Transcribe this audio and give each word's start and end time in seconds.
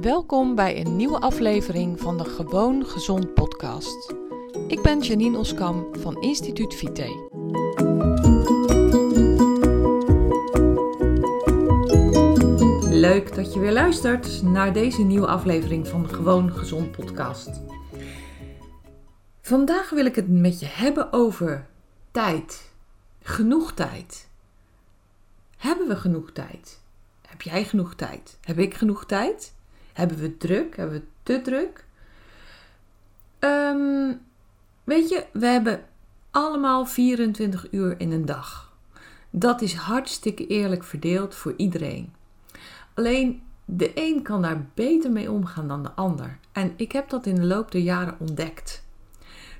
Welkom 0.00 0.54
bij 0.54 0.80
een 0.80 0.96
nieuwe 0.96 1.20
aflevering 1.20 2.00
van 2.00 2.18
de 2.18 2.24
Gewoon 2.24 2.86
Gezond 2.86 3.34
podcast. 3.34 4.14
Ik 4.68 4.82
ben 4.82 5.00
Janine 5.00 5.38
Oskam 5.38 5.86
van 5.98 6.22
Instituut 6.22 6.74
Vite. 6.74 7.28
Leuk 12.90 13.34
dat 13.34 13.54
je 13.54 13.60
weer 13.60 13.72
luistert 13.72 14.42
naar 14.42 14.72
deze 14.72 15.02
nieuwe 15.02 15.26
aflevering 15.26 15.88
van 15.88 16.02
de 16.02 16.08
Gewoon 16.08 16.52
Gezond 16.52 16.90
podcast. 16.90 17.60
Vandaag 19.40 19.90
wil 19.90 20.06
ik 20.06 20.14
het 20.14 20.28
met 20.28 20.60
je 20.60 20.66
hebben 20.66 21.12
over 21.12 21.66
tijd. 22.10 22.70
Genoeg 23.22 23.72
tijd. 23.72 24.28
Hebben 25.56 25.88
we 25.88 25.96
genoeg 25.96 26.32
tijd? 26.32 26.80
Heb 27.28 27.42
jij 27.42 27.64
genoeg 27.64 27.94
tijd? 27.94 28.38
Heb 28.40 28.58
ik 28.58 28.74
genoeg 28.74 29.06
tijd? 29.06 29.54
Hebben 29.96 30.18
we 30.18 30.36
druk? 30.36 30.76
Hebben 30.76 30.94
we 30.94 31.06
te 31.22 31.40
druk? 31.42 31.84
Ehm, 33.38 34.12
weet 34.84 35.08
je, 35.08 35.26
we 35.32 35.46
hebben 35.46 35.84
allemaal 36.30 36.86
24 36.86 37.66
uur 37.70 38.00
in 38.00 38.12
een 38.12 38.24
dag. 38.24 38.76
Dat 39.30 39.62
is 39.62 39.74
hartstikke 39.74 40.46
eerlijk 40.46 40.84
verdeeld 40.84 41.34
voor 41.34 41.54
iedereen. 41.56 42.12
Alleen 42.94 43.42
de 43.64 43.90
een 43.94 44.22
kan 44.22 44.42
daar 44.42 44.66
beter 44.74 45.10
mee 45.10 45.30
omgaan 45.30 45.68
dan 45.68 45.82
de 45.82 45.92
ander. 45.92 46.38
En 46.52 46.72
ik 46.76 46.92
heb 46.92 47.08
dat 47.08 47.26
in 47.26 47.34
de 47.34 47.44
loop 47.44 47.70
der 47.70 47.80
jaren 47.80 48.16
ontdekt. 48.18 48.84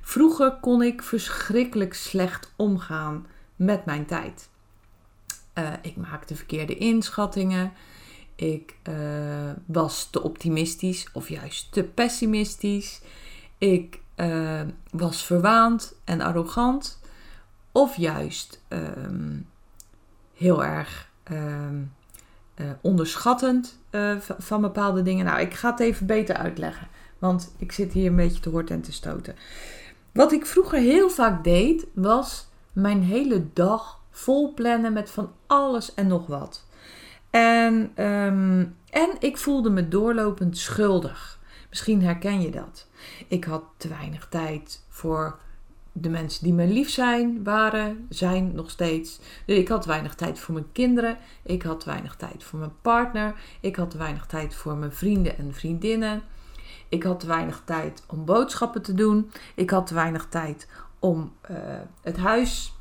Vroeger 0.00 0.52
kon 0.60 0.82
ik 0.82 1.02
verschrikkelijk 1.02 1.95
slecht 1.95 2.52
omgaan 2.56 3.26
met 3.56 3.84
mijn 3.84 4.06
tijd. 4.06 4.48
Uh, 5.59 5.73
ik 5.82 5.96
maakte 5.96 6.37
verkeerde 6.37 6.76
inschattingen. 6.76 7.73
Ik 8.36 8.76
uh, 8.88 8.95
was 9.66 10.10
te 10.10 10.22
optimistisch 10.22 11.08
of 11.12 11.28
juist 11.28 11.72
te 11.72 11.82
pessimistisch. 11.82 13.00
Ik 13.59 14.01
uh, 14.16 14.60
was 14.90 15.24
verwaand 15.24 15.95
en 16.04 16.20
arrogant. 16.20 17.01
Of 17.73 17.96
juist 17.96 18.62
um, 18.68 19.48
heel 20.34 20.64
erg 20.64 21.10
um, 21.32 21.92
uh, 22.57 22.70
onderschattend 22.80 23.79
van 24.38 24.60
bepaalde 24.60 25.02
dingen. 25.02 25.24
Nou, 25.24 25.40
ik 25.40 25.54
ga 25.54 25.70
het 25.70 25.80
even 25.80 26.07
beter 26.07 26.37
uitleggen. 26.37 26.88
Want 27.18 27.54
ik 27.59 27.73
zit 27.73 27.92
hier 27.92 28.07
een 28.07 28.16
beetje 28.16 28.40
te 28.40 28.48
horten 28.48 28.74
en 28.74 28.82
te 28.82 28.92
stoten. 28.92 29.34
Wat 30.12 30.32
ik 30.32 30.46
vroeger 30.46 30.79
heel 30.79 31.10
vaak 31.10 31.45
deed, 31.45 31.87
was 31.95 32.46
mijn 32.73 33.02
hele 33.02 33.45
dag 33.52 34.01
vol 34.10 34.54
plannen 34.54 34.92
met 34.92 35.10
van 35.10 35.32
alles 35.46 35.95
en 35.95 36.07
nog 36.07 36.26
wat. 36.26 36.64
En, 37.37 38.04
um, 38.04 38.76
en 38.90 39.10
ik 39.18 39.37
voelde 39.37 39.70
me 39.70 39.88
doorlopend 39.88 40.59
schuldig. 40.59 41.38
Misschien 41.68 42.02
herken 42.02 42.40
je 42.40 42.51
dat. 42.51 42.87
Ik 43.29 43.45
had 43.45 43.62
te 43.76 43.88
weinig 43.88 44.26
tijd 44.30 44.84
voor 44.88 45.38
de 45.92 46.09
mensen 46.09 46.45
die 46.45 46.52
me 46.52 46.66
lief 46.66 46.90
zijn, 46.90 47.45
waren, 47.45 48.07
zijn 48.09 48.54
nog 48.54 48.70
steeds. 48.70 49.20
Dus 49.46 49.57
ik 49.57 49.68
had 49.68 49.84
weinig 49.84 50.14
tijd 50.14 50.38
voor 50.38 50.54
mijn 50.54 50.73
kinderen. 50.73 51.18
Ik 51.42 51.62
had 51.62 51.84
weinig 51.84 52.16
tijd 52.16 52.45
voor 52.45 52.59
mijn 52.59 52.80
partner. 52.82 53.34
Ik 53.60 53.76
had 53.76 53.95
weinig 53.95 54.26
tijd 54.26 54.54
voor 54.54 54.76
mijn 54.76 54.92
vrienden 54.92 55.38
en 55.38 55.54
vriendinnen. 55.54 56.23
Ik 56.88 57.02
had 57.02 57.20
te 57.20 57.26
weinig 57.26 57.62
tijd 57.64 58.04
om 58.07 58.24
boodschappen 58.24 58.82
te 58.82 58.95
doen. 58.95 59.30
Ik 59.54 59.70
had 59.70 59.87
te 59.87 59.95
weinig 59.95 60.26
tijd 60.29 60.68
om 60.98 61.32
uh, 61.51 61.57
het 62.02 62.16
huis 62.16 62.76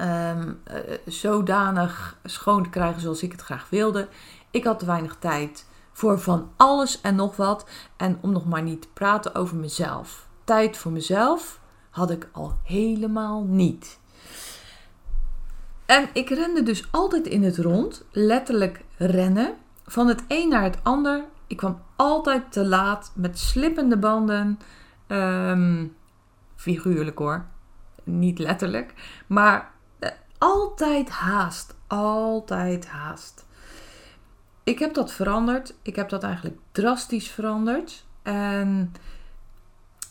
um, 0.00 0.60
uh, 0.72 0.76
zodanig 1.06 2.16
schoon 2.24 2.62
te 2.62 2.70
krijgen 2.70 3.00
zoals 3.00 3.22
ik 3.22 3.32
het 3.32 3.40
graag 3.40 3.68
wilde. 3.68 4.08
Ik 4.50 4.64
had 4.64 4.78
te 4.78 4.86
weinig 4.86 5.16
tijd 5.18 5.66
voor 5.92 6.20
van 6.20 6.50
alles 6.56 7.00
en 7.00 7.14
nog 7.14 7.36
wat. 7.36 7.68
En 7.96 8.18
om 8.20 8.32
nog 8.32 8.46
maar 8.46 8.62
niet 8.62 8.82
te 8.82 8.88
praten 8.92 9.34
over 9.34 9.56
mezelf. 9.56 10.28
Tijd 10.44 10.76
voor 10.76 10.92
mezelf 10.92 11.60
had 11.90 12.10
ik 12.10 12.28
al 12.32 12.58
helemaal 12.64 13.44
niet. 13.44 13.98
En 15.86 16.08
ik 16.12 16.28
rende 16.28 16.62
dus 16.62 16.88
altijd 16.90 17.26
in 17.26 17.42
het 17.42 17.58
rond, 17.58 18.04
letterlijk 18.10 18.84
rennen, 18.96 19.54
van 19.86 20.06
het 20.06 20.24
een 20.28 20.48
naar 20.48 20.62
het 20.62 20.78
ander. 20.82 21.24
Ik 21.46 21.56
kwam 21.56 21.82
altijd 21.96 22.52
te 22.52 22.64
laat 22.64 23.12
met 23.14 23.38
slippende 23.38 23.96
banden. 23.96 24.58
Um, 25.08 25.96
figuurlijk 26.56 27.18
hoor, 27.18 27.44
niet 28.04 28.38
letterlijk. 28.38 28.94
Maar 29.26 29.70
altijd 30.40 31.08
haast. 31.08 31.74
Altijd 31.86 32.86
haast. 32.86 33.44
Ik 34.64 34.78
heb 34.78 34.94
dat 34.94 35.12
veranderd. 35.12 35.74
Ik 35.82 35.96
heb 35.96 36.08
dat 36.08 36.22
eigenlijk 36.22 36.58
drastisch 36.72 37.28
veranderd. 37.28 38.04
En 38.22 38.92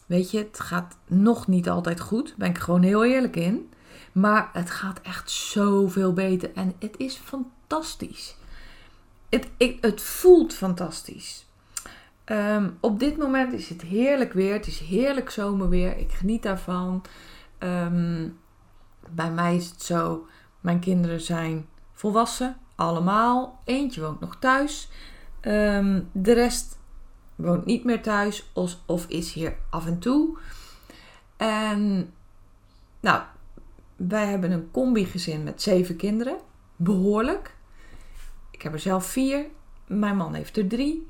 weet 0.06 0.32
je, 0.32 0.38
het 0.38 0.60
gaat 0.60 0.98
nog 1.06 1.48
niet 1.48 1.70
altijd 1.70 2.00
goed. 2.00 2.36
Ben 2.38 2.50
ik 2.50 2.58
gewoon 2.58 2.82
heel 2.82 3.06
eerlijk 3.06 3.36
in. 3.36 3.72
Maar 4.12 4.50
het 4.54 4.70
gaat 4.70 5.02
echt 5.02 5.32
zoveel 5.32 6.14
beter. 6.14 6.52
En 6.54 6.74
het 6.80 6.98
is 6.98 7.16
fantastisch. 7.16 8.36
Het, 9.30 9.50
ik, 9.58 9.78
het 9.82 10.02
voelt 10.02 10.54
fantastisch. 10.54 11.46
Um, 12.26 12.78
op 12.80 13.00
dit 13.00 13.18
moment 13.18 13.54
is 13.54 13.70
het 13.70 13.82
heerlijk 13.82 14.34
weer. 14.34 14.54
Het 14.54 14.68
is 14.68 14.80
heerlijk 14.80 15.30
zomerweer. 15.30 15.98
Ik 15.98 16.12
geniet 16.12 16.44
daarvan. 16.44 17.06
Um, 17.60 18.40
bij 19.12 19.32
mij 19.32 19.56
is 19.56 19.70
het 19.70 19.82
zo, 19.82 20.28
mijn 20.60 20.80
kinderen 20.80 21.22
zijn 21.22 21.68
volwassen, 21.94 22.58
allemaal. 22.76 23.62
Eentje 23.64 24.02
woont 24.02 24.20
nog 24.20 24.36
thuis. 24.40 24.90
Um, 25.42 26.10
de 26.12 26.34
rest 26.34 26.80
woont 27.36 27.66
niet 27.66 27.84
meer 27.84 28.02
thuis 28.02 28.52
of, 28.86 29.06
is 29.08 29.34
hier 29.34 29.58
af 29.70 29.86
en 29.86 30.00
toe. 30.00 30.38
En 31.38 32.14
nou, 33.00 33.22
wij 33.96 34.26
hebben 34.26 34.52
een 34.52 34.72
combi-gezin 34.72 35.44
met 35.44 35.62
zeven 35.62 35.96
kinderen. 35.96 36.38
Behoorlijk. 36.76 37.56
Ik 38.52 38.62
heb 38.62 38.74
er 38.74 38.80
zelf 38.80 39.06
vier. 39.06 39.46
Mijn 39.88 40.16
man 40.16 40.34
heeft 40.34 40.58
er 40.58 40.68
drie. 40.68 41.08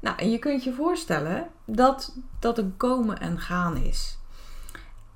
Nou, 0.00 0.16
en 0.16 0.30
je 0.30 0.38
kunt 0.38 0.64
je 0.64 0.72
voorstellen 0.72 1.50
dat 1.64 2.16
dat 2.38 2.58
een 2.58 2.76
komen 2.76 3.20
en 3.20 3.40
gaan 3.40 3.76
is. 3.76 4.18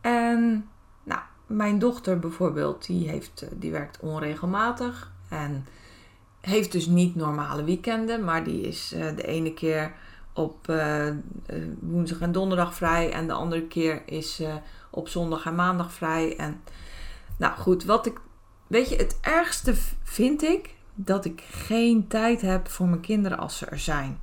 En 0.00 0.68
mijn 1.56 1.78
dochter 1.78 2.18
bijvoorbeeld, 2.18 2.86
die, 2.86 3.08
heeft, 3.08 3.42
eh, 3.42 3.48
die 3.52 3.70
werkt 3.70 4.00
onregelmatig 4.00 5.12
en 5.28 5.66
heeft 6.40 6.72
dus 6.72 6.86
niet 6.86 7.14
normale 7.14 7.64
weekenden, 7.64 8.24
maar 8.24 8.44
die 8.44 8.60
is 8.60 8.92
uh, 8.92 9.16
de 9.16 9.26
ene 9.26 9.54
keer 9.54 9.94
op 10.32 10.68
uh, 10.68 11.08
woensdag 11.80 12.20
en 12.20 12.32
donderdag 12.32 12.74
vrij 12.74 13.12
en 13.12 13.26
de 13.26 13.32
andere 13.32 13.62
keer 13.66 14.02
is 14.06 14.42
op 14.90 15.08
zondag 15.08 15.46
en 15.46 15.54
maandag 15.54 15.92
vrij. 15.92 16.36
En 16.36 16.60
nou 17.36 17.58
goed, 17.58 17.84
wat 17.84 18.06
ik, 18.06 18.20
weet 18.66 18.88
je, 18.88 18.96
het 18.96 19.18
ergste 19.20 19.74
vind 20.02 20.42
ik 20.42 20.74
dat 20.94 21.24
ik 21.24 21.44
geen 21.50 22.08
tijd 22.08 22.40
heb 22.40 22.68
voor 22.68 22.86
mijn 22.86 23.00
kinderen 23.00 23.38
als 23.38 23.58
ze 23.58 23.66
er 23.66 23.78
zijn. 23.78 24.20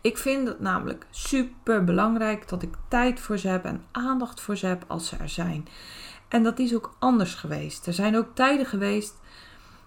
Ik 0.00 0.18
vind 0.18 0.48
het 0.48 0.60
namelijk 0.60 1.06
super 1.10 1.84
belangrijk 1.84 2.48
dat 2.48 2.62
ik 2.62 2.74
tijd 2.88 3.20
voor 3.20 3.38
ze 3.38 3.48
heb 3.48 3.64
en 3.64 3.84
aandacht 3.90 4.40
voor 4.40 4.56
ze 4.56 4.66
heb 4.66 4.84
als 4.86 5.08
ze 5.08 5.16
er 5.16 5.28
zijn. 5.28 5.68
En 6.28 6.42
dat 6.42 6.58
is 6.58 6.74
ook 6.74 6.96
anders 6.98 7.34
geweest. 7.34 7.86
Er 7.86 7.92
zijn 7.92 8.16
ook 8.16 8.34
tijden 8.34 8.66
geweest 8.66 9.14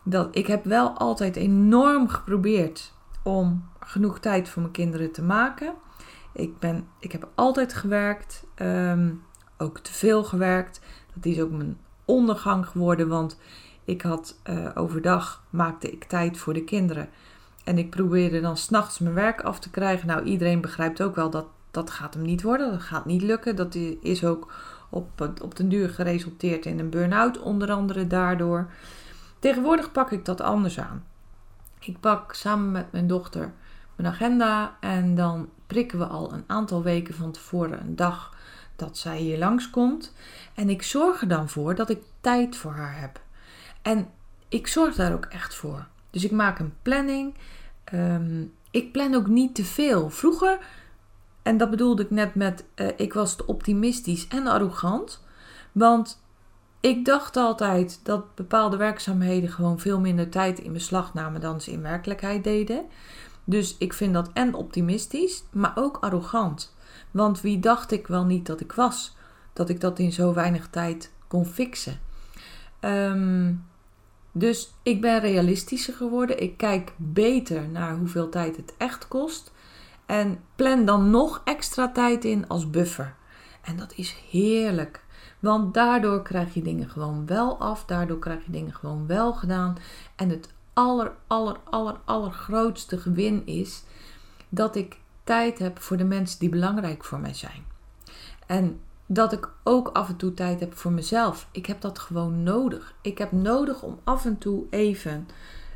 dat 0.03 0.35
ik 0.35 0.47
heb 0.47 0.65
wel 0.65 0.89
altijd 0.89 1.35
enorm 1.35 2.07
geprobeerd 2.07 2.93
om 3.23 3.69
genoeg 3.79 4.19
tijd 4.19 4.49
voor 4.49 4.61
mijn 4.61 4.73
kinderen 4.73 5.11
te 5.11 5.21
maken. 5.21 5.73
Ik, 6.33 6.59
ben, 6.59 6.87
ik 6.99 7.11
heb 7.11 7.27
altijd 7.35 7.73
gewerkt, 7.73 8.43
um, 8.61 9.23
ook 9.57 9.79
te 9.79 9.93
veel 9.93 10.23
gewerkt. 10.23 10.81
Dat 11.13 11.25
is 11.25 11.39
ook 11.39 11.51
mijn 11.51 11.77
ondergang 12.05 12.67
geworden, 12.67 13.07
want 13.07 13.39
ik 13.85 14.01
had 14.01 14.39
uh, 14.49 14.69
overdag 14.73 15.43
maakte 15.49 15.91
ik 15.91 16.03
tijd 16.03 16.37
voor 16.37 16.53
de 16.53 16.63
kinderen. 16.63 17.09
En 17.63 17.77
ik 17.77 17.89
probeerde 17.89 18.41
dan 18.41 18.57
s'nachts 18.57 18.99
mijn 18.99 19.15
werk 19.15 19.41
af 19.41 19.59
te 19.59 19.69
krijgen. 19.69 20.07
Nou, 20.07 20.23
iedereen 20.23 20.61
begrijpt 20.61 21.01
ook 21.01 21.15
wel 21.15 21.29
dat 21.29 21.45
dat 21.71 21.89
gaat 21.89 22.13
hem 22.13 22.23
niet 22.23 22.41
worden. 22.41 22.71
Dat 22.71 22.81
gaat 22.81 23.05
niet 23.05 23.21
lukken. 23.21 23.55
Dat 23.55 23.75
is 24.01 24.23
ook 24.23 24.53
op, 24.89 25.31
op 25.41 25.55
den 25.55 25.69
duur 25.69 25.89
geresulteerd 25.89 26.65
in 26.65 26.79
een 26.79 26.89
burn-out, 26.89 27.39
onder 27.39 27.71
andere 27.71 28.07
daardoor. 28.07 28.69
Tegenwoordig 29.39 29.91
pak 29.91 30.11
ik 30.11 30.25
dat 30.25 30.41
anders 30.41 30.79
aan. 30.79 31.03
Ik 31.79 31.99
pak 31.99 32.33
samen 32.33 32.71
met 32.71 32.91
mijn 32.91 33.07
dochter 33.07 33.51
mijn 33.95 34.13
agenda 34.13 34.75
en 34.79 35.15
dan 35.15 35.49
prikken 35.67 35.99
we 35.99 36.05
al 36.05 36.33
een 36.33 36.43
aantal 36.47 36.83
weken 36.83 37.13
van 37.13 37.31
tevoren 37.31 37.81
een 37.81 37.95
dag 37.95 38.35
dat 38.75 38.97
zij 38.97 39.17
hier 39.17 39.37
langskomt. 39.37 40.13
En 40.53 40.69
ik 40.69 40.81
zorg 40.81 41.21
er 41.21 41.27
dan 41.27 41.49
voor 41.49 41.75
dat 41.75 41.89
ik 41.89 42.03
tijd 42.21 42.55
voor 42.55 42.71
haar 42.71 42.99
heb. 42.99 43.21
En 43.81 44.07
ik 44.49 44.67
zorg 44.67 44.95
daar 44.95 45.13
ook 45.13 45.25
echt 45.25 45.55
voor. 45.55 45.85
Dus 46.09 46.23
ik 46.23 46.31
maak 46.31 46.59
een 46.59 46.73
planning. 46.81 47.33
Um, 47.93 48.53
ik 48.71 48.91
plan 48.91 49.13
ook 49.13 49.27
niet 49.27 49.55
te 49.55 49.65
veel. 49.65 50.09
Vroeger 50.09 50.59
en 51.43 51.57
dat 51.57 51.69
bedoelde 51.69 52.03
ik 52.03 52.09
net 52.09 52.35
met, 52.35 52.65
uh, 52.75 52.87
ik 52.95 53.13
was 53.13 53.35
te 53.35 53.45
optimistisch 53.45 54.27
en 54.27 54.47
arrogant. 54.47 55.23
Want 55.71 56.21
ik 56.79 57.05
dacht 57.05 57.37
altijd 57.37 57.99
dat 58.03 58.35
bepaalde 58.35 58.77
werkzaamheden 58.77 59.49
gewoon 59.49 59.79
veel 59.79 59.99
minder 59.99 60.29
tijd 60.29 60.59
in 60.59 60.73
beslag 60.73 61.13
namen 61.13 61.41
dan 61.41 61.61
ze 61.61 61.71
in 61.71 61.81
werkelijkheid 61.81 62.43
deden. 62.43 62.85
Dus 63.43 63.77
ik 63.77 63.93
vind 63.93 64.13
dat 64.13 64.29
en 64.33 64.53
optimistisch, 64.53 65.43
maar 65.51 65.71
ook 65.75 65.97
arrogant. 65.97 66.75
Want 67.11 67.41
wie 67.41 67.59
dacht 67.59 67.91
ik 67.91 68.07
wel 68.07 68.25
niet 68.25 68.45
dat 68.45 68.59
ik 68.59 68.71
was? 68.71 69.15
Dat 69.53 69.69
ik 69.69 69.81
dat 69.81 69.99
in 69.99 70.11
zo 70.11 70.33
weinig 70.33 70.67
tijd 70.69 71.11
kon 71.27 71.45
fixen. 71.45 71.99
Ehm, 72.79 73.53
dus 74.35 74.73
ik 74.83 75.01
ben 75.01 75.19
realistischer 75.19 75.93
geworden. 75.93 76.41
Ik 76.41 76.57
kijk 76.57 76.93
beter 76.97 77.67
naar 77.69 77.97
hoeveel 77.97 78.29
tijd 78.29 78.55
het 78.55 78.73
echt 78.77 79.07
kost. 79.07 79.51
En 80.05 80.39
plan 80.55 80.85
dan 80.85 81.09
nog 81.09 81.41
extra 81.45 81.91
tijd 81.91 82.25
in 82.25 82.47
als 82.47 82.69
buffer. 82.69 83.15
En 83.61 83.77
dat 83.77 83.93
is 83.95 84.15
heerlijk. 84.29 85.03
Want 85.39 85.73
daardoor 85.73 86.21
krijg 86.21 86.53
je 86.53 86.61
dingen 86.61 86.89
gewoon 86.89 87.25
wel 87.25 87.57
af. 87.57 87.85
Daardoor 87.85 88.19
krijg 88.19 88.45
je 88.45 88.51
dingen 88.51 88.73
gewoon 88.73 89.07
wel 89.07 89.33
gedaan. 89.33 89.77
En 90.15 90.29
het 90.29 90.49
aller, 90.73 91.11
aller, 91.27 91.57
aller, 91.63 91.95
allergrootste 92.05 92.97
gewin 92.97 93.45
is 93.45 93.83
dat 94.49 94.75
ik 94.75 94.97
tijd 95.23 95.59
heb 95.59 95.79
voor 95.79 95.97
de 95.97 96.03
mensen 96.03 96.39
die 96.39 96.49
belangrijk 96.49 97.03
voor 97.03 97.19
mij 97.19 97.33
zijn. 97.33 97.65
En 98.47 98.79
dat 99.13 99.31
ik 99.33 99.49
ook 99.63 99.87
af 99.87 100.09
en 100.09 100.15
toe 100.15 100.33
tijd 100.33 100.59
heb 100.59 100.77
voor 100.77 100.91
mezelf. 100.91 101.47
Ik 101.51 101.65
heb 101.65 101.81
dat 101.81 101.99
gewoon 101.99 102.43
nodig. 102.43 102.95
Ik 103.01 103.17
heb 103.17 103.31
nodig 103.31 103.83
om 103.83 103.99
af 104.03 104.25
en 104.25 104.37
toe 104.37 104.65
even 104.69 105.27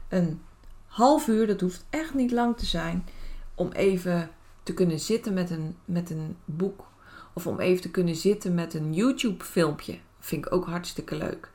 een 0.10 0.42
half 0.86 1.28
uur, 1.28 1.48
dat 1.48 1.62
hoeft 1.62 1.86
echt 1.90 2.14
niet 2.14 2.32
lang 2.32 2.58
te 2.58 2.66
zijn, 2.66 3.06
om 3.56 3.72
even 3.72 4.30
te 4.64 4.74
kunnen 4.74 5.00
zitten 5.00 5.34
met 5.34 5.50
een, 5.50 5.76
met 5.86 6.10
een 6.10 6.38
boek. 6.46 6.86
Of 7.34 7.48
om 7.48 7.60
even 7.60 7.82
te 7.82 7.92
kunnen 7.92 8.16
zitten 8.16 8.54
met 8.54 8.74
een 8.74 8.94
YouTube-filmpje. 8.94 10.00
Vind 10.20 10.46
ik 10.46 10.54
ook 10.54 10.66
hartstikke 10.66 11.16
leuk. 11.16 11.52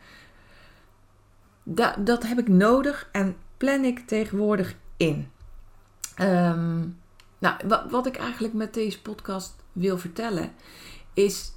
Da 1.62 1.96
dat 1.96 2.23
heb 2.23 2.38
ik 2.38 2.49
nodig 2.49 3.08
en 3.12 3.37
plan 3.56 3.84
ik 3.84 3.99
tegenwoordig 3.99 4.75
in. 4.96 5.31
Ehm, 6.14 6.81
nou, 7.38 7.56
wat, 7.67 7.90
wat 7.90 8.06
ik 8.06 8.17
eigenlijk 8.17 8.55
met 8.55 8.75
deze 8.75 9.02
podcast 9.02 9.55
wil 9.73 9.99
vertellen, 9.99 10.52
is 11.14 11.52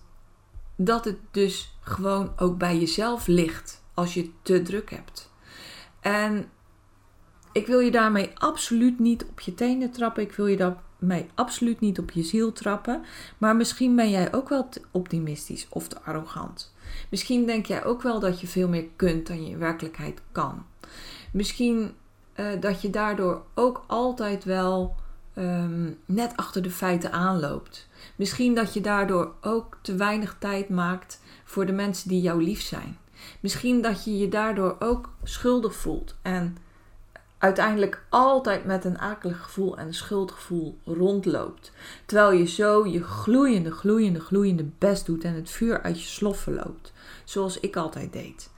dat 0.76 1.06
het 1.06 1.18
dus 1.32 1.78
gewoon 1.80 2.32
ook 2.38 2.58
bij 2.58 2.78
jezelf 2.78 3.28
ligt 3.28 3.84
als 3.94 4.14
je 4.14 4.30
te 4.42 4.62
druk 4.62 4.90
hebt. 4.90 5.32
En 6.00 6.50
ik 7.52 7.68
wil 7.68 7.80
je 7.80 7.92
daarmee 7.92 8.32
absoluut 8.34 9.00
niet 9.00 9.26
op 9.26 9.40
je 9.40 9.54
tenen 9.54 9.92
trappen. 9.92 10.24
Ik 10.24 10.32
wil 10.32 10.46
je 10.46 10.58
daarmee 10.58 11.30
absoluut 11.36 11.80
niet 11.80 12.00
op 12.00 12.12
je 12.12 12.24
ziel 12.24 12.52
trappen. 12.52 13.04
Maar 13.38 13.56
misschien 13.56 13.96
ben 13.96 14.10
jij 14.10 14.34
ook 14.34 14.50
wel 14.50 14.70
te 14.70 14.82
optimistisch 14.92 15.68
of 15.70 15.88
te 15.88 16.02
arrogant. 16.02 16.74
Misschien 17.10 17.46
denk 17.46 17.66
jij 17.66 17.86
ook 17.86 18.02
wel 18.02 18.20
dat 18.20 18.42
je 18.42 18.48
veel 18.48 18.68
meer 18.68 18.88
kunt 18.96 19.28
dan 19.28 19.44
je 19.44 19.50
in 19.50 19.58
werkelijkheid 19.58 20.22
kan. 20.32 20.66
Misschien 21.32 21.94
uh, 22.36 22.48
dat 22.60 22.82
je 22.82 22.90
daardoor 22.90 23.46
ook 23.54 23.84
altijd 23.88 24.44
wel 24.44 24.96
um, 25.38 25.98
net 26.06 26.32
achter 26.36 26.62
de 26.62 26.72
feiten 26.72 27.12
aanloopt. 27.12 27.88
Misschien 28.16 28.56
dat 28.56 28.74
je 28.74 28.82
daardoor 28.82 29.34
ook 29.42 29.78
te 29.82 29.96
weinig 29.96 30.36
tijd 30.40 30.70
maakt 30.70 31.22
voor 31.44 31.66
de 31.66 31.72
mensen 31.72 32.10
die 32.10 32.22
jou 32.22 32.44
lief 32.44 32.62
zijn. 32.62 32.98
Misschien 33.40 33.82
dat 33.82 34.04
je 34.04 34.18
je 34.18 34.30
daardoor 34.30 34.76
ook 34.80 35.10
schuldig 35.24 35.76
voelt 35.76 36.16
en 36.22 36.58
uiteindelijk 37.38 38.04
altijd 38.10 38.66
met 38.66 38.86
een 38.86 39.00
akelig 39.00 39.44
gevoel 39.44 39.78
en 39.78 39.88
een 39.88 39.94
schuldgevoel 39.94 40.78
rondloopt. 40.86 41.72
Terwijl 42.06 42.32
je 42.32 42.48
zo 42.48 42.86
je 42.86 43.04
gloeiende, 43.04 43.72
gloeiende, 43.72 44.20
gloeiende 44.20 44.66
best 44.78 45.06
doet 45.06 45.24
en 45.24 45.34
het 45.34 45.50
vuur 45.50 45.82
uit 45.82 46.02
je 46.02 46.08
sloffen 46.08 46.54
loopt. 46.54 46.94
Zoals 47.24 47.60
ik 47.60 47.76
altijd 47.76 48.14
deed. 48.14 48.50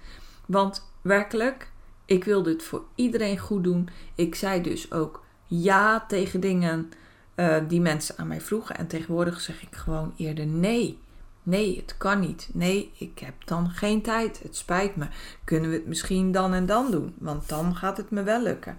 Want 0.46 0.90
werkelijk, 1.02 1.72
ik 2.06 2.24
wilde 2.24 2.50
het 2.50 2.64
voor 2.64 2.84
iedereen 2.96 3.38
goed 3.38 3.64
doen. 3.64 3.90
Ik 4.16 4.36
zei 4.36 4.62
dus 4.62 4.92
ook 4.92 5.24
ja 5.48 6.06
tegen 6.08 6.40
dingen 6.40 6.92
uh, 7.36 7.58
die 7.68 7.82
mensen 7.82 8.18
aan 8.18 8.28
mij 8.28 8.42
vroegen. 8.42 8.78
En 8.78 8.88
tegenwoordig 8.88 9.42
zeg 9.42 9.62
ik 9.62 9.76
gewoon 9.76 10.14
eerder 10.18 10.46
nee. 10.46 11.00
Nee, 11.44 11.78
het 11.78 11.98
kan 11.98 12.20
niet. 12.20 12.50
Nee, 12.54 12.92
ik 12.98 13.20
heb 13.20 13.34
dan 13.46 13.70
geen 13.70 14.02
tijd. 14.02 14.40
Het 14.44 14.56
spijt 14.56 14.96
me. 14.96 15.06
Kunnen 15.44 15.70
we 15.70 15.76
het 15.76 15.88
misschien 15.88 16.32
dan 16.32 16.54
en 16.54 16.66
dan 16.66 16.92
doen? 16.92 17.14
Want 17.18 17.50
dan 17.50 17.76
gaat 17.76 17.98
het 17.98 18.12
me 18.12 18.24
wel 18.24 18.42
lukken. 18.42 18.78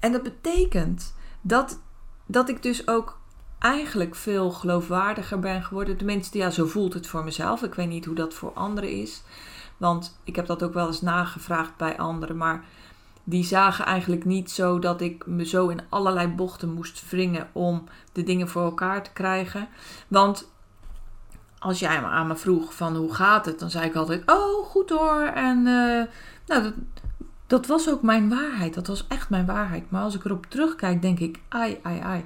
En 0.00 0.12
dat 0.12 0.22
betekent 0.22 1.14
dat, 1.40 1.80
dat 2.26 2.48
ik 2.48 2.62
dus 2.62 2.88
ook 2.88 3.18
eigenlijk 3.58 4.14
veel 4.14 4.50
geloofwaardiger 4.50 5.38
ben 5.38 5.62
geworden. 5.62 5.96
Tenminste, 5.96 6.38
ja, 6.38 6.50
zo 6.50 6.66
voelt 6.66 6.94
het 6.94 7.06
voor 7.06 7.24
mezelf. 7.24 7.62
Ik 7.62 7.74
weet 7.74 7.88
niet 7.88 8.04
hoe 8.04 8.14
dat 8.14 8.34
voor 8.34 8.52
anderen 8.52 8.90
is. 8.90 9.22
Want 9.76 10.18
ik 10.24 10.36
heb 10.36 10.46
dat 10.46 10.62
ook 10.62 10.74
wel 10.74 10.86
eens 10.86 11.00
nagevraagd 11.00 11.76
bij 11.76 11.98
anderen. 11.98 12.36
Maar 12.36 12.64
die 13.30 13.44
zagen 13.44 13.84
eigenlijk 13.84 14.24
niet 14.24 14.50
zo 14.50 14.78
dat 14.78 15.00
ik 15.00 15.26
me 15.26 15.44
zo 15.44 15.68
in 15.68 15.80
allerlei 15.88 16.28
bochten 16.28 16.72
moest 16.72 17.10
wringen 17.10 17.48
om 17.52 17.84
de 18.12 18.22
dingen 18.22 18.48
voor 18.48 18.62
elkaar 18.62 19.02
te 19.02 19.12
krijgen. 19.12 19.68
Want 20.08 20.50
als 21.58 21.78
jij 21.78 22.00
me 22.00 22.06
aan 22.06 22.26
me 22.26 22.36
vroeg 22.36 22.74
van 22.74 22.96
hoe 22.96 23.14
gaat 23.14 23.46
het, 23.46 23.58
dan 23.58 23.70
zei 23.70 23.86
ik 23.86 23.94
altijd, 23.94 24.30
oh 24.30 24.66
goed 24.66 24.90
hoor. 24.90 25.22
En 25.22 25.58
uh, 25.58 26.04
nou, 26.46 26.62
dat, 26.62 26.72
dat 27.46 27.66
was 27.66 27.90
ook 27.90 28.02
mijn 28.02 28.28
waarheid. 28.28 28.74
Dat 28.74 28.86
was 28.86 29.06
echt 29.06 29.30
mijn 29.30 29.46
waarheid. 29.46 29.90
Maar 29.90 30.02
als 30.02 30.14
ik 30.14 30.24
erop 30.24 30.46
terugkijk, 30.46 31.02
denk 31.02 31.18
ik, 31.18 31.40
ai, 31.48 31.78
ai, 31.82 32.00
ai. 32.00 32.24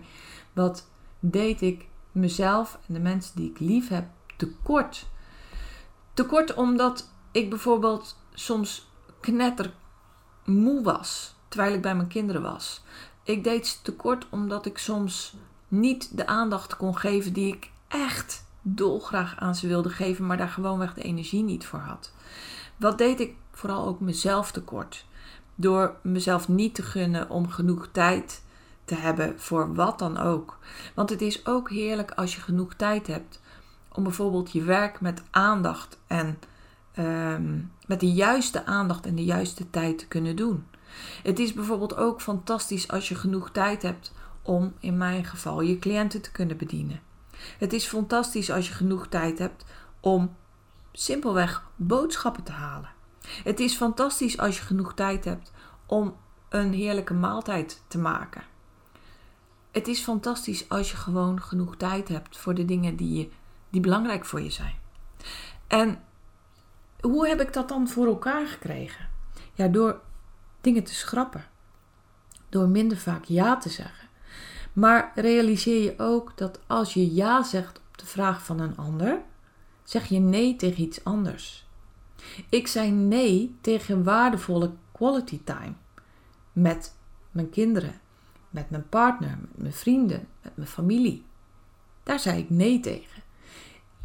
Wat 0.52 0.88
deed 1.20 1.62
ik 1.62 1.86
mezelf 2.12 2.78
en 2.88 2.94
de 2.94 3.00
mensen 3.00 3.36
die 3.36 3.50
ik 3.50 3.58
lief 3.58 3.88
heb 3.88 4.04
tekort? 4.36 5.06
Tekort 6.14 6.54
omdat 6.54 7.10
ik 7.32 7.50
bijvoorbeeld 7.50 8.16
soms 8.34 8.88
knetter 9.20 9.72
moe 10.44 10.82
was 10.82 11.34
terwijl 11.48 11.74
ik 11.74 11.82
bij 11.82 11.94
mijn 11.94 12.08
kinderen 12.08 12.42
was. 12.42 12.82
Ik 13.22 13.44
deed 13.44 13.66
ze 13.66 13.82
tekort 13.82 14.26
omdat 14.30 14.66
ik 14.66 14.78
soms 14.78 15.34
niet 15.68 16.16
de 16.16 16.26
aandacht 16.26 16.76
kon 16.76 16.96
geven 16.96 17.32
die 17.32 17.54
ik 17.54 17.70
echt 17.88 18.44
dolgraag 18.62 19.36
aan 19.38 19.54
ze 19.54 19.66
wilde 19.66 19.88
geven, 19.88 20.26
maar 20.26 20.36
daar 20.36 20.48
gewoonweg 20.48 20.94
de 20.94 21.02
energie 21.02 21.42
niet 21.42 21.66
voor 21.66 21.78
had. 21.78 22.12
Wat 22.76 22.98
deed 22.98 23.20
ik 23.20 23.34
vooral 23.52 23.86
ook 23.86 24.00
mezelf 24.00 24.52
tekort? 24.52 25.06
Door 25.54 25.96
mezelf 26.02 26.48
niet 26.48 26.74
te 26.74 26.82
gunnen 26.82 27.30
om 27.30 27.48
genoeg 27.48 27.88
tijd 27.92 28.42
te 28.84 28.94
hebben 28.94 29.40
voor 29.40 29.74
wat 29.74 29.98
dan 29.98 30.18
ook. 30.18 30.58
Want 30.94 31.10
het 31.10 31.22
is 31.22 31.46
ook 31.46 31.70
heerlijk 31.70 32.10
als 32.10 32.34
je 32.34 32.40
genoeg 32.40 32.74
tijd 32.74 33.06
hebt 33.06 33.40
om 33.92 34.02
bijvoorbeeld 34.02 34.52
je 34.52 34.62
werk 34.62 35.00
met 35.00 35.22
aandacht 35.30 35.98
en 36.06 36.38
Ehm, 36.94 37.60
met 37.86 38.00
de 38.00 38.12
juiste 38.12 38.66
aandacht 38.66 39.06
en 39.06 39.14
de 39.14 39.24
juiste 39.24 39.70
tijd 39.70 39.98
te 39.98 40.06
kunnen 40.06 40.36
doen. 40.36 40.66
Het 41.22 41.38
is 41.38 41.52
bijvoorbeeld 41.52 41.96
ook 41.96 42.22
fantastisch 42.22 42.88
als 42.88 43.08
je 43.08 43.14
genoeg 43.14 43.50
tijd 43.50 43.82
hebt 43.82 44.12
om 44.42 44.74
in 44.78 44.98
mijn 44.98 45.24
geval 45.24 45.60
je 45.60 45.78
cliënten 45.78 46.20
te 46.20 46.30
kunnen 46.30 46.56
bedienen. 46.56 47.00
Het 47.58 47.72
is 47.72 47.86
fantastisch 47.86 48.50
als 48.50 48.68
je 48.68 48.74
genoeg 48.74 49.06
tijd 49.06 49.38
hebt 49.38 49.64
om 50.00 50.36
simpelweg 50.92 51.64
boodschappen 51.76 52.42
te 52.42 52.52
halen. 52.52 52.90
Het 53.44 53.60
is 53.60 53.74
fantastisch 53.74 54.38
als 54.38 54.58
je 54.58 54.64
genoeg 54.64 54.94
tijd 54.94 55.24
hebt 55.24 55.52
om 55.86 56.16
een 56.48 56.72
heerlijke 56.72 57.14
maaltijd 57.14 57.82
te 57.86 57.98
maken. 57.98 58.42
Het 59.70 59.88
is 59.88 60.00
fantastisch 60.00 60.68
als 60.68 60.90
je 60.90 60.96
gewoon 60.96 61.42
genoeg 61.42 61.76
tijd 61.76 62.08
hebt 62.08 62.38
voor 62.38 62.54
de 62.54 62.64
dingen 62.64 62.96
die, 62.96 63.32
die 63.70 63.80
belangrijk 63.80 64.24
voor 64.24 64.40
je 64.40 64.50
zijn. 64.50 64.74
En 65.66 66.02
hoe 67.04 67.28
heb 67.28 67.40
ik 67.40 67.52
dat 67.52 67.68
dan 67.68 67.88
voor 67.88 68.06
elkaar 68.06 68.46
gekregen? 68.46 69.08
Ja, 69.52 69.68
door 69.68 70.00
dingen 70.60 70.84
te 70.84 70.94
schrappen. 70.94 71.44
Door 72.48 72.68
minder 72.68 72.96
vaak 72.98 73.24
ja 73.24 73.56
te 73.56 73.68
zeggen. 73.68 74.08
Maar 74.72 75.12
realiseer 75.14 75.82
je 75.82 75.94
ook 75.98 76.32
dat 76.36 76.60
als 76.66 76.94
je 76.94 77.14
ja 77.14 77.42
zegt 77.42 77.78
op 77.78 77.98
de 77.98 78.06
vraag 78.06 78.44
van 78.44 78.60
een 78.60 78.76
ander, 78.76 79.20
zeg 79.84 80.08
je 80.08 80.18
nee 80.18 80.56
tegen 80.56 80.82
iets 80.82 81.04
anders. 81.04 81.66
Ik 82.48 82.66
zei 82.66 82.90
nee 82.90 83.56
tegen 83.60 84.04
waardevolle 84.04 84.72
quality 84.92 85.40
time 85.44 85.72
met 86.52 86.94
mijn 87.30 87.50
kinderen, 87.50 88.00
met 88.50 88.70
mijn 88.70 88.88
partner, 88.88 89.38
met 89.40 89.58
mijn 89.62 89.72
vrienden, 89.72 90.28
met 90.42 90.56
mijn 90.56 90.68
familie. 90.68 91.24
Daar 92.02 92.18
zei 92.18 92.38
ik 92.38 92.50
nee 92.50 92.80
tegen. 92.80 93.22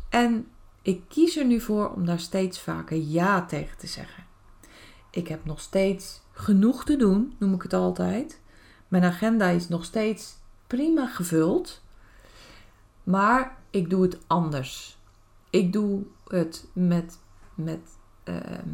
En 0.10 0.48
ik 0.82 1.02
kies 1.08 1.38
er 1.38 1.46
nu 1.46 1.60
voor 1.60 1.90
om 1.90 2.06
daar 2.06 2.20
steeds 2.20 2.60
vaker 2.60 2.98
ja 2.98 3.46
tegen 3.46 3.78
te 3.78 3.88
zeggen. 3.88 4.24
Ik 5.12 5.28
heb 5.28 5.46
nog 5.46 5.60
steeds 5.60 6.22
genoeg 6.32 6.86
te 6.86 6.96
doen, 6.96 7.36
noem 7.40 7.54
ik 7.54 7.62
het 7.62 7.74
altijd. 7.74 8.42
Mijn 8.88 9.04
agenda 9.04 9.48
is 9.48 9.68
nog 9.68 9.86
steeds 9.86 10.38
prima 10.68 11.08
gevuld. 11.08 11.82
Maar 13.04 13.58
ik 13.70 13.90
doe 13.90 14.02
het 14.02 14.18
anders. 14.28 14.98
Ik 15.50 15.74
doe 15.74 16.04
het 16.28 16.68
met. 16.74 17.20
met 17.56 17.80
ehm, 18.24 18.70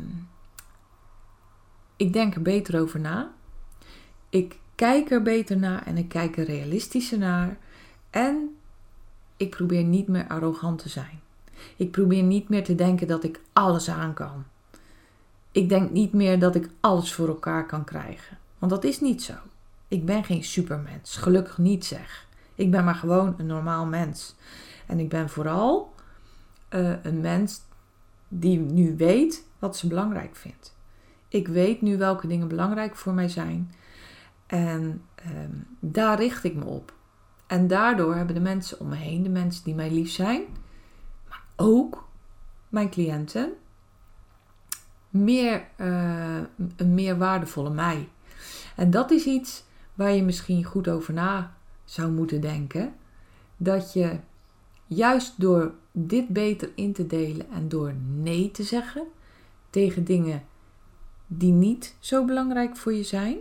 ik 1.95 2.13
denk 2.13 2.35
er 2.35 2.41
beter 2.41 2.81
over 2.81 2.99
na. 2.99 3.33
Ik 4.29 4.59
kijk 4.75 5.11
er 5.11 5.21
beter 5.21 5.57
naar 5.57 5.85
en 5.85 5.97
ik 5.97 6.09
kijk 6.09 6.37
er 6.37 6.45
realistischer 6.45 7.17
naar. 7.17 7.57
En 8.09 8.57
ik 9.37 9.49
probeer 9.49 9.83
niet 9.83 10.07
meer 10.07 10.27
arrogant 10.27 10.79
te 10.79 10.89
zijn. 10.89 11.21
Ik 11.75 11.91
probeer 11.91 12.23
niet 12.23 12.49
meer 12.49 12.63
te 12.63 12.75
denken 12.75 13.07
dat 13.07 13.23
ik 13.23 13.41
alles 13.53 13.89
aan 13.89 14.13
kan. 14.13 14.43
Ik 15.51 15.69
denk 15.69 15.91
niet 15.91 16.13
meer 16.13 16.39
dat 16.39 16.55
ik 16.55 16.69
alles 16.79 17.13
voor 17.13 17.27
elkaar 17.27 17.65
kan 17.65 17.83
krijgen. 17.83 18.37
Want 18.59 18.71
dat 18.71 18.83
is 18.83 19.01
niet 19.01 19.23
zo. 19.23 19.33
Ik 19.87 20.05
ben 20.05 20.23
geen 20.23 20.43
supermens. 20.43 21.17
Gelukkig 21.17 21.57
niet 21.57 21.85
zeg. 21.85 22.27
Ik 22.55 22.71
ben 22.71 22.83
maar 22.83 22.95
gewoon 22.95 23.35
een 23.37 23.45
normaal 23.45 23.85
mens. 23.85 24.35
En 24.85 24.99
ik 24.99 25.09
ben 25.09 25.29
vooral 25.29 25.93
uh, 26.69 26.93
een 27.03 27.21
mens 27.21 27.61
die 28.27 28.59
nu 28.59 28.95
weet 28.97 29.47
wat 29.59 29.77
ze 29.77 29.87
belangrijk 29.87 30.35
vindt. 30.35 30.75
Ik 31.27 31.47
weet 31.47 31.81
nu 31.81 31.97
welke 31.97 32.27
dingen 32.27 32.47
belangrijk 32.47 32.95
voor 32.95 33.13
mij 33.13 33.29
zijn. 33.29 33.71
En 34.47 35.01
um, 35.43 35.67
daar 35.79 36.17
richt 36.17 36.43
ik 36.43 36.55
me 36.55 36.65
op. 36.65 36.93
En 37.47 37.67
daardoor 37.67 38.15
hebben 38.15 38.35
de 38.35 38.41
mensen 38.41 38.79
om 38.79 38.87
me 38.87 38.95
heen, 38.95 39.23
de 39.23 39.29
mensen 39.29 39.63
die 39.63 39.75
mij 39.75 39.91
lief 39.91 40.11
zijn, 40.11 40.41
ook 41.55 42.07
mijn 42.69 42.89
cliënten, 42.89 43.53
meer, 45.09 45.67
uh, 45.77 46.37
een 46.75 46.93
meer 46.93 47.17
waardevolle 47.17 47.69
mij. 47.69 48.09
En 48.75 48.91
dat 48.91 49.11
is 49.11 49.25
iets 49.25 49.63
waar 49.93 50.11
je 50.11 50.23
misschien 50.23 50.63
goed 50.63 50.87
over 50.87 51.13
na 51.13 51.53
zou 51.83 52.11
moeten 52.11 52.41
denken. 52.41 52.93
Dat 53.57 53.93
je 53.93 54.19
juist 54.87 55.39
door 55.39 55.73
dit 55.91 56.27
beter 56.27 56.69
in 56.75 56.93
te 56.93 57.07
delen 57.07 57.51
en 57.51 57.69
door 57.69 57.93
nee 58.07 58.51
te 58.51 58.63
zeggen 58.63 59.03
tegen 59.69 60.03
dingen 60.03 60.43
die 61.27 61.51
niet 61.51 61.95
zo 61.99 62.25
belangrijk 62.25 62.77
voor 62.77 62.93
je 62.93 63.03
zijn. 63.03 63.37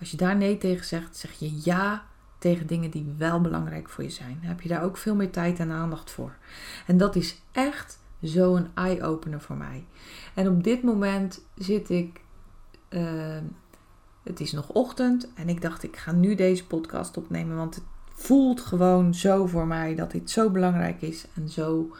Als 0.00 0.10
je 0.10 0.16
daar 0.16 0.36
nee 0.36 0.58
tegen 0.58 0.86
zegt, 0.86 1.16
zeg 1.16 1.32
je 1.32 1.60
ja 1.64 2.06
tegen 2.38 2.66
dingen 2.66 2.90
die 2.90 3.14
wel 3.16 3.40
belangrijk 3.40 3.88
voor 3.88 4.04
je 4.04 4.10
zijn. 4.10 4.38
Heb 4.40 4.60
je 4.60 4.68
daar 4.68 4.82
ook 4.82 4.96
veel 4.96 5.14
meer 5.14 5.30
tijd 5.30 5.58
en 5.58 5.70
aandacht 5.70 6.10
voor. 6.10 6.36
En 6.86 6.96
dat 6.96 7.16
is 7.16 7.42
echt 7.52 7.98
zo'n 8.20 8.68
eye-opener 8.74 9.40
voor 9.40 9.56
mij. 9.56 9.84
En 10.34 10.48
op 10.48 10.64
dit 10.64 10.82
moment 10.82 11.40
zit 11.54 11.90
ik. 11.90 12.20
Uh, 12.90 13.36
het 14.22 14.40
is 14.40 14.52
nog 14.52 14.68
ochtend 14.68 15.28
en 15.34 15.48
ik 15.48 15.62
dacht, 15.62 15.82
ik 15.82 15.96
ga 15.96 16.12
nu 16.12 16.34
deze 16.34 16.66
podcast 16.66 17.16
opnemen, 17.16 17.56
want 17.56 17.74
het 17.74 17.84
voelt 18.14 18.60
gewoon 18.60 19.14
zo 19.14 19.46
voor 19.46 19.66
mij 19.66 19.94
dat 19.94 20.10
dit 20.10 20.30
zo 20.30 20.50
belangrijk 20.50 21.02
is 21.02 21.26
en 21.34 21.48
zo 21.48 21.90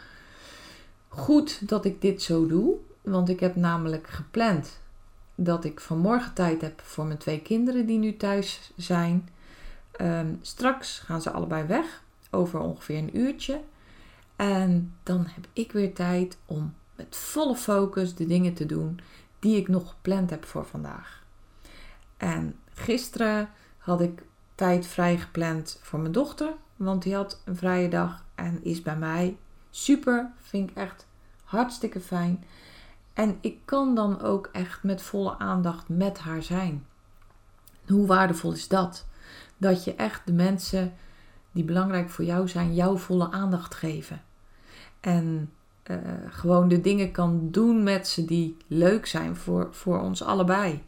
goed 1.08 1.68
dat 1.68 1.84
ik 1.84 2.00
dit 2.00 2.22
zo 2.22 2.46
doe. 2.46 2.76
Want 3.02 3.28
ik 3.28 3.40
heb 3.40 3.56
namelijk 3.56 4.08
gepland 4.08 4.80
dat 5.34 5.64
ik 5.64 5.80
vanmorgen 5.80 6.34
tijd 6.34 6.60
heb 6.60 6.80
voor 6.80 7.06
mijn 7.06 7.18
twee 7.18 7.40
kinderen 7.40 7.86
die 7.86 7.98
nu 7.98 8.16
thuis 8.16 8.72
zijn. 8.76 9.28
Ehm, 9.96 10.34
straks 10.40 10.98
gaan 10.98 11.22
ze 11.22 11.30
allebei 11.30 11.66
weg, 11.66 12.02
over 12.30 12.60
ongeveer 12.60 12.98
een 12.98 13.18
uurtje. 13.18 13.60
En 14.36 14.94
dan 15.02 15.26
heb 15.26 15.46
ik 15.52 15.72
weer 15.72 15.94
tijd 15.94 16.38
om 16.46 16.74
met 16.94 17.16
volle 17.16 17.56
focus 17.56 18.14
de 18.14 18.26
dingen 18.26 18.54
te 18.54 18.66
doen 18.66 19.00
die 19.38 19.56
ik 19.56 19.68
nog 19.68 19.88
gepland 19.88 20.30
heb 20.30 20.44
voor 20.44 20.66
vandaag. 20.66 21.24
En 22.16 22.58
gisteren 22.74 23.48
had 23.78 24.00
ik 24.00 24.22
tijd 24.54 24.86
vrij 24.86 25.18
gepland 25.18 25.78
voor 25.82 25.98
mijn 25.98 26.12
dochter, 26.12 26.52
want 26.76 27.02
die 27.02 27.14
had 27.14 27.42
een 27.44 27.56
vrije 27.56 27.88
dag 27.88 28.24
en 28.34 28.64
is 28.64 28.82
bij 28.82 28.96
mij. 28.96 29.36
Super, 29.70 30.32
vind 30.40 30.70
ik 30.70 30.76
echt 30.76 31.06
hartstikke 31.44 32.00
fijn. 32.00 32.44
En 33.12 33.38
ik 33.40 33.58
kan 33.64 33.94
dan 33.94 34.20
ook 34.20 34.48
echt 34.52 34.82
met 34.82 35.02
volle 35.02 35.38
aandacht 35.38 35.88
met 35.88 36.18
haar 36.18 36.42
zijn. 36.42 36.86
Hoe 37.86 38.06
waardevol 38.06 38.52
is 38.52 38.68
dat? 38.68 39.06
Dat 39.56 39.84
je 39.84 39.94
echt 39.94 40.26
de 40.26 40.32
mensen 40.32 40.92
die 41.52 41.64
belangrijk 41.64 42.10
voor 42.10 42.24
jou 42.24 42.48
zijn, 42.48 42.74
jouw 42.74 42.96
volle 42.96 43.30
aandacht 43.30 43.74
geven. 43.74 44.22
En 45.00 45.50
uh, 45.90 45.98
gewoon 46.28 46.68
de 46.68 46.80
dingen 46.80 47.12
kan 47.12 47.48
doen 47.50 47.82
met 47.82 48.08
ze 48.08 48.24
die 48.24 48.56
leuk 48.66 49.06
zijn 49.06 49.36
voor, 49.36 49.68
voor 49.70 50.00
ons 50.00 50.22
allebei. 50.22 50.82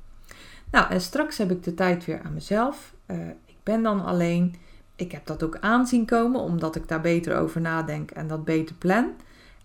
Nou, 0.71 0.91
en 0.91 1.01
straks 1.01 1.39
heb 1.39 1.51
ik 1.51 1.63
de 1.63 1.75
tijd 1.75 2.05
weer 2.05 2.23
aan 2.23 2.35
mezelf. 2.35 2.95
Uh, 3.07 3.29
ik 3.29 3.57
ben 3.63 3.83
dan 3.83 4.05
alleen. 4.05 4.55
Ik 4.97 5.13
heb 5.13 5.27
dat 5.27 5.43
ook 5.43 5.59
aanzien 5.59 6.07
komen, 6.07 6.41
omdat 6.41 6.77
ik 6.77 6.89
daar 6.89 7.01
beter 7.01 7.37
over 7.37 7.61
nadenk 7.61 8.11
en 8.11 8.27
dat 8.27 8.45
beter 8.45 8.75
plan. 8.75 9.11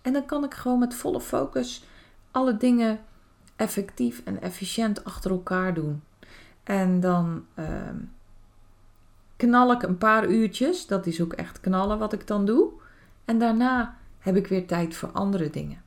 En 0.02 0.12
dan 0.12 0.26
kan 0.26 0.44
ik 0.44 0.54
gewoon 0.54 0.78
met 0.78 0.94
volle 0.94 1.20
focus 1.20 1.84
alle 2.30 2.56
dingen 2.56 3.00
effectief 3.56 4.22
en 4.24 4.42
efficiënt 4.42 5.04
achter 5.04 5.30
elkaar 5.30 5.74
doen. 5.74 6.02
En 6.62 7.00
dan 7.00 7.44
uh, 7.58 7.66
knal 9.36 9.72
ik 9.72 9.82
een 9.82 9.98
paar 9.98 10.28
uurtjes. 10.28 10.86
Dat 10.86 11.06
is 11.06 11.20
ook 11.20 11.32
echt 11.32 11.60
knallen 11.60 11.98
wat 11.98 12.12
ik 12.12 12.26
dan 12.26 12.46
doe. 12.46 12.70
En 13.24 13.38
daarna 13.38 13.96
heb 14.18 14.36
ik 14.36 14.46
weer 14.46 14.66
tijd 14.66 14.96
voor 14.96 15.08
andere 15.08 15.50
dingen. 15.50 15.82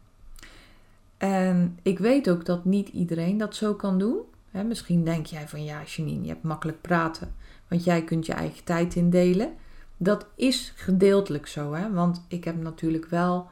En 1.18 1.80
ik 1.82 2.00
weet 2.00 2.30
ook 2.30 2.46
dat 2.46 2.66
niet 2.66 2.90
iedereen 2.90 3.38
dat 3.38 3.56
zo 3.56 3.74
kan 3.74 4.00
doen. 4.00 4.20
misschien 4.52 5.04
denk 5.04 5.26
jij 5.26 5.48
van 5.48 5.64
ja, 5.64 5.82
Janine, 5.86 6.22
je 6.22 6.30
hebt 6.30 6.44
makkelijk 6.44 6.82
praten, 6.82 7.36
want 7.68 7.84
jij 7.84 8.04
kunt 8.04 8.26
je 8.26 8.34
eigen 8.34 8.64
tijd 8.64 8.96
indelen. 8.96 9.54
Dat 9.98 10.26
is 10.36 10.74
gedeeltelijk 10.76 11.48
zo, 11.48 11.74
hè? 11.74 11.92
want 11.92 12.26
ik 12.28 12.44
heb 12.44 12.62
natuurlijk 12.62 13.06
wel 13.06 13.50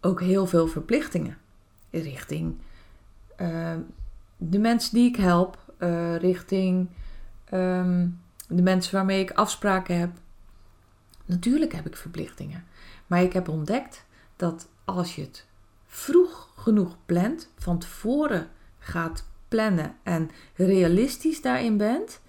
ook 0.00 0.20
heel 0.20 0.46
veel 0.46 0.66
verplichtingen 0.66 1.36
richting 1.90 2.54
uh, 3.40 3.74
de 4.36 4.58
mensen 4.58 4.94
die 4.94 5.08
ik 5.08 5.16
help, 5.16 5.58
uh, 5.78 6.16
richting 6.16 6.88
um, 7.52 8.20
de 8.56 8.62
mensen 8.62 8.94
waarmee 8.94 9.20
ik 9.20 9.30
afspraken 9.30 9.98
heb. 9.98 10.10
Natuurlijk 11.24 11.72
heb 11.72 11.86
ik 11.86 11.96
verplichtingen. 11.96 12.64
Maar 13.06 13.22
ik 13.22 13.32
heb 13.32 13.48
ontdekt 13.48 14.04
dat 14.36 14.68
als 14.84 15.14
je 15.14 15.22
het 15.22 15.46
vroeg 15.86 16.52
genoeg 16.56 16.96
plant, 17.06 17.48
van 17.58 17.78
tevoren 17.78 18.48
gaat 18.78 19.24
plannen 19.48 19.96
en 20.02 20.30
realistisch 20.54 21.42
daarin 21.42 21.76
bent, 21.76 22.20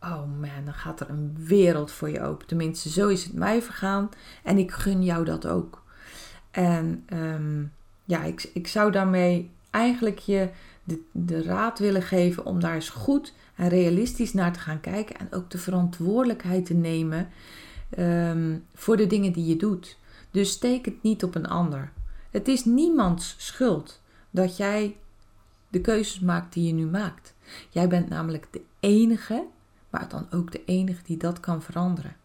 oh 0.00 0.24
man, 0.40 0.64
dan 0.64 0.74
gaat 0.74 1.00
er 1.00 1.10
een 1.10 1.36
wereld 1.38 1.90
voor 1.90 2.10
je 2.10 2.20
open. 2.20 2.46
Tenminste, 2.46 2.90
zo 2.90 3.08
is 3.08 3.24
het 3.24 3.32
mij 3.32 3.62
vergaan 3.62 4.08
en 4.42 4.58
ik 4.58 4.70
gun 4.70 5.02
jou 5.02 5.24
dat 5.24 5.46
ook. 5.46 5.82
En 6.50 7.06
um, 7.12 7.72
ja, 8.04 8.22
ik, 8.22 8.50
ik 8.54 8.66
zou 8.66 8.90
daarmee 8.90 9.50
eigenlijk 9.70 10.18
je 10.18 10.50
de, 11.12 11.42
raad 11.42 11.78
willen 11.78 12.02
geven 12.02 12.44
om 12.44 12.60
daar 12.60 12.74
eens 12.74 12.88
goed 12.88 13.32
en 13.54 13.68
realistisch 13.68 14.32
naar 14.32 14.52
te 14.52 14.58
gaan 14.58 14.80
kijken 14.80 15.18
en 15.18 15.32
ook 15.32 15.50
de 15.50 15.58
verantwoordelijkheid 15.58 16.66
te 16.66 16.74
nemen 16.74 17.28
um, 17.98 18.64
voor 18.74 18.96
de 18.96 19.06
dingen 19.06 19.32
die 19.32 19.46
je 19.46 19.56
doet. 19.56 19.96
Dus 20.30 20.50
steek 20.50 20.84
het 20.84 21.02
niet 21.02 21.24
op 21.24 21.34
een 21.34 21.48
ander. 21.48 21.92
Het 22.30 22.48
is 22.48 22.64
niemands 22.64 23.34
schuld 23.38 24.00
dat 24.30 24.56
jij 24.56 24.96
de 25.68 25.80
keuzes 25.80 26.20
maakt 26.20 26.52
die 26.52 26.66
je 26.66 26.72
nu 26.72 26.86
maakt. 26.86 27.34
Jij 27.68 27.88
bent 27.88 28.08
namelijk 28.08 28.46
de 28.50 28.60
enige, 28.80 29.44
maar 29.90 30.08
dan 30.08 30.26
ook 30.30 30.52
de 30.52 30.64
enige 30.64 31.02
die 31.04 31.16
dat 31.16 31.40
kan 31.40 31.62
veranderen. 31.62 32.16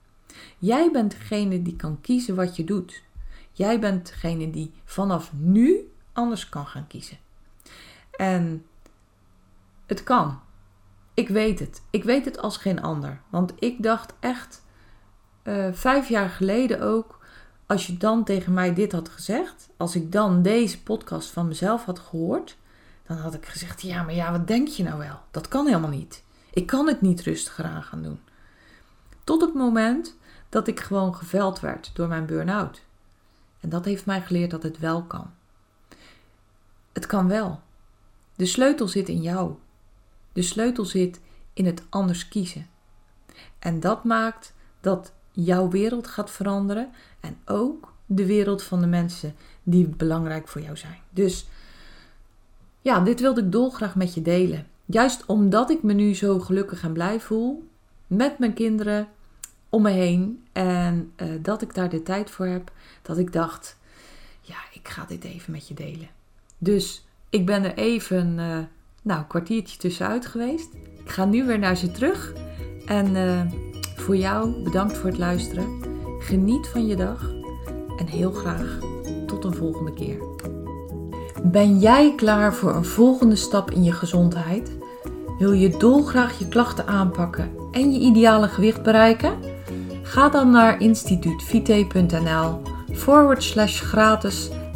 Jij 0.57 0.91
bent 0.91 1.11
degene 1.11 1.61
die 1.61 1.75
kan 1.75 2.01
kiezen 2.01 2.35
wat 2.35 2.55
je 2.55 2.63
doet. 2.63 3.03
Jij 3.51 3.79
bent 3.79 4.07
degene 4.07 4.49
die 4.49 4.71
vanaf 4.85 5.33
nu 5.33 5.91
anders 6.13 6.49
kan 6.49 6.67
gaan 6.67 6.87
kiezen. 6.87 7.17
En 8.17 8.65
het 9.85 10.03
kan. 10.03 10.39
Ik 11.13 11.29
weet 11.29 11.59
het. 11.59 11.81
Ik 11.89 12.03
weet 12.03 12.25
het 12.25 12.37
als 12.37 12.57
geen 12.57 12.81
ander. 12.81 13.21
Want 13.29 13.53
ik 13.59 13.83
dacht 13.83 14.13
echt 14.19 14.63
uh, 15.43 15.67
vijf 15.71 16.09
jaar 16.09 16.29
geleden 16.29 16.81
ook 16.81 17.21
als 17.65 17.87
je 17.87 17.97
dan 17.97 18.23
tegen 18.23 18.53
mij 18.53 18.73
dit 18.73 18.91
had 18.91 19.09
gezegd, 19.09 19.69
als 19.77 19.95
ik 19.95 20.11
dan 20.11 20.41
deze 20.41 20.83
podcast 20.83 21.29
van 21.29 21.47
mezelf 21.47 21.85
had 21.85 21.99
gehoord, 21.99 22.57
dan 23.07 23.17
had 23.17 23.33
ik 23.33 23.45
gezegd: 23.45 23.81
Ja, 23.81 24.03
maar 24.03 24.13
ja, 24.13 24.31
wat 24.31 24.47
denk 24.47 24.67
je 24.67 24.83
nou 24.83 24.97
wel? 24.97 25.19
Dat 25.31 25.47
kan 25.47 25.65
helemaal 25.65 25.89
niet. 25.89 26.23
Ik 26.53 26.65
kan 26.65 26.87
het 26.87 27.01
niet 27.01 27.21
rustiger 27.21 27.65
aan 27.65 27.83
gaan 27.83 28.03
doen. 28.03 28.19
Tot 29.23 29.41
het 29.41 29.53
moment 29.53 30.15
dat 30.49 30.67
ik 30.67 30.79
gewoon 30.79 31.15
geveld 31.15 31.59
werd 31.59 31.91
door 31.93 32.07
mijn 32.07 32.25
burn-out. 32.25 32.81
En 33.59 33.69
dat 33.69 33.85
heeft 33.85 34.05
mij 34.05 34.21
geleerd 34.21 34.51
dat 34.51 34.63
het 34.63 34.79
wel 34.79 35.03
kan. 35.03 35.33
Het 36.91 37.05
kan 37.05 37.27
wel. 37.27 37.61
De 38.43 38.49
sleutel 38.49 38.87
zit 38.87 39.09
in 39.09 39.21
jou. 39.21 39.53
De 40.33 40.41
sleutel 40.41 40.85
zit 40.85 41.19
in 41.53 41.65
het 41.65 41.83
anders 41.89 42.27
kiezen. 42.27 42.67
En 43.59 43.79
dat 43.79 44.03
maakt 44.03 44.53
dat 44.81 45.11
jouw 45.31 45.69
wereld 45.69 46.07
gaat 46.07 46.31
veranderen 46.31 46.89
en 47.19 47.37
ook 47.45 47.93
de 48.05 48.25
wereld 48.25 48.63
van 48.63 48.81
de 48.81 48.87
mensen 48.87 49.35
die 49.63 49.87
belangrijk 49.87 50.47
voor 50.47 50.61
jou 50.61 50.77
zijn. 50.77 50.99
Dus 51.09 51.47
ja, 52.81 52.99
dit 52.99 53.19
wilde 53.19 53.41
ik 53.41 53.51
dolgraag 53.51 53.95
met 53.95 54.13
je 54.13 54.21
delen. 54.21 54.67
Juist 54.85 55.25
omdat 55.25 55.69
ik 55.69 55.83
me 55.83 55.93
nu 55.93 56.15
zo 56.15 56.39
gelukkig 56.39 56.83
en 56.83 56.93
blij 56.93 57.19
voel 57.19 57.67
met 58.07 58.39
mijn 58.39 58.53
kinderen 58.53 59.07
om 59.69 59.81
me 59.81 59.91
heen 59.91 60.43
en 60.51 61.13
uh, 61.15 61.27
dat 61.41 61.61
ik 61.61 61.73
daar 61.73 61.89
de 61.89 62.03
tijd 62.03 62.29
voor 62.29 62.45
heb, 62.45 62.71
dat 63.01 63.17
ik 63.17 63.33
dacht, 63.33 63.77
ja, 64.41 64.57
ik 64.73 64.87
ga 64.87 65.05
dit 65.05 65.23
even 65.23 65.51
met 65.51 65.67
je 65.67 65.73
delen. 65.73 66.09
Dus 66.57 67.05
ik 67.33 67.45
ben 67.45 67.63
er 67.63 67.73
even, 67.73 68.37
uh, 68.37 68.57
nou, 69.01 69.19
een 69.19 69.27
kwartiertje 69.27 69.77
tussenuit 69.77 70.25
geweest. 70.25 70.73
Ik 71.03 71.09
ga 71.09 71.25
nu 71.25 71.45
weer 71.45 71.59
naar 71.59 71.77
ze 71.77 71.91
terug 71.91 72.33
en 72.85 73.15
uh, 73.15 73.41
voor 73.95 74.15
jou 74.15 74.63
bedankt 74.63 74.97
voor 74.97 75.09
het 75.09 75.17
luisteren. 75.17 75.67
Geniet 76.19 76.67
van 76.67 76.87
je 76.87 76.95
dag 76.95 77.31
en 77.97 78.07
heel 78.07 78.31
graag 78.31 78.79
tot 79.25 79.43
een 79.43 79.53
volgende 79.53 79.93
keer. 79.93 80.17
Ben 81.43 81.79
jij 81.79 82.13
klaar 82.15 82.53
voor 82.53 82.75
een 82.75 82.85
volgende 82.85 83.35
stap 83.35 83.71
in 83.71 83.83
je 83.83 83.91
gezondheid? 83.91 84.71
Wil 85.39 85.51
je 85.51 85.77
dolgraag 85.77 86.39
je 86.39 86.47
klachten 86.47 86.87
aanpakken 86.87 87.51
en 87.71 87.91
je 87.91 87.99
ideale 87.99 88.47
gewicht 88.47 88.83
bereiken? 88.83 89.37
Ga 90.03 90.29
dan 90.29 90.51
naar 90.51 90.81
instituutvite.nl 90.81 92.61
forward 92.91 93.43
slash 93.43 93.81
gratis 93.81 94.49